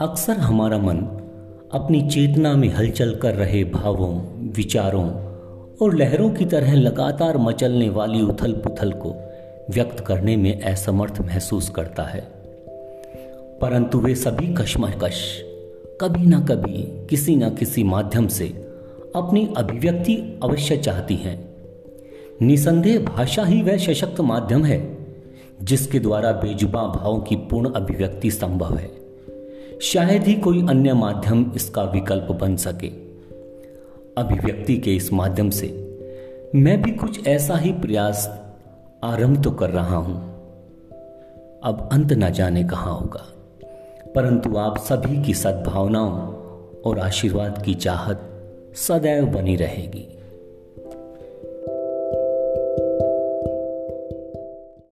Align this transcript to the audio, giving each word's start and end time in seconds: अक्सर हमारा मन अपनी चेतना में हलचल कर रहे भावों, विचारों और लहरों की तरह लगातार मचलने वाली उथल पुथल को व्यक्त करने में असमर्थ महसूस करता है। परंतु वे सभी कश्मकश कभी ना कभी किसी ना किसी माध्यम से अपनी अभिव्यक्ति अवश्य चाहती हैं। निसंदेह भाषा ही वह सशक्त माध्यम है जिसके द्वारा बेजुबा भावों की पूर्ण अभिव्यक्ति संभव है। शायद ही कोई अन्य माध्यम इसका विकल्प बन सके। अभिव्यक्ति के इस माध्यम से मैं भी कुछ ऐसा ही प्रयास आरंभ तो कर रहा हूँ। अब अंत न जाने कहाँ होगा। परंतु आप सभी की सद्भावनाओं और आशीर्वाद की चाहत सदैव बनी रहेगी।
अक्सर 0.00 0.32
हमारा 0.32 0.78
मन 0.78 0.96
अपनी 1.72 2.10
चेतना 2.10 2.52
में 2.52 2.68
हलचल 2.68 3.14
कर 3.14 3.34
रहे 3.34 3.64
भावों, 3.64 4.40
विचारों 4.52 5.10
और 5.82 5.94
लहरों 5.94 6.30
की 6.30 6.44
तरह 6.44 6.74
लगातार 6.74 7.38
मचलने 7.38 7.88
वाली 7.88 8.22
उथल 8.22 8.52
पुथल 8.52 8.92
को 8.92 9.14
व्यक्त 9.70 10.00
करने 10.00 10.36
में 10.36 10.62
असमर्थ 10.62 11.20
महसूस 11.20 11.68
करता 11.68 12.02
है। 12.02 12.20
परंतु 13.60 13.98
वे 13.98 14.14
सभी 14.14 14.54
कश्मकश 14.54 15.42
कभी 16.00 16.26
ना 16.26 16.40
कभी 16.40 17.06
किसी 17.10 17.36
ना 17.36 17.48
किसी 17.48 17.84
माध्यम 17.84 18.26
से 18.26 18.48
अपनी 19.16 19.54
अभिव्यक्ति 19.56 20.40
अवश्य 20.42 20.76
चाहती 20.76 21.16
हैं। 21.16 21.54
निसंदेह 22.42 22.98
भाषा 22.98 23.44
ही 23.44 23.62
वह 23.62 23.76
सशक्त 23.76 24.20
माध्यम 24.20 24.64
है 24.64 24.98
जिसके 25.62 25.98
द्वारा 25.98 26.32
बेजुबा 26.32 26.82
भावों 26.82 27.20
की 27.20 27.36
पूर्ण 27.36 27.70
अभिव्यक्ति 27.70 28.30
संभव 28.30 28.76
है। 28.76 29.03
शायद 29.82 30.22
ही 30.22 30.34
कोई 30.34 30.66
अन्य 30.68 30.94
माध्यम 30.94 31.52
इसका 31.56 31.82
विकल्प 31.82 32.28
बन 32.40 32.56
सके। 32.56 32.88
अभिव्यक्ति 34.18 34.76
के 34.76 34.96
इस 34.96 35.12
माध्यम 35.12 35.50
से 35.50 35.80
मैं 36.54 36.82
भी 36.82 36.92
कुछ 36.92 37.26
ऐसा 37.26 37.56
ही 37.56 37.72
प्रयास 37.72 38.42
आरंभ 39.04 39.44
तो 39.44 39.50
कर 39.50 39.70
रहा 39.70 39.96
हूँ। 39.96 40.34
अब 41.64 41.88
अंत 41.92 42.12
न 42.12 42.30
जाने 42.30 42.64
कहाँ 42.64 42.94
होगा। 42.94 43.26
परंतु 44.14 44.56
आप 44.56 44.78
सभी 44.78 45.22
की 45.22 45.34
सद्भावनाओं 45.34 46.34
और 46.82 46.98
आशीर्वाद 46.98 47.62
की 47.62 47.74
चाहत 47.74 48.20
सदैव 48.74 49.26
बनी 49.26 49.56
रहेगी। 49.56 50.13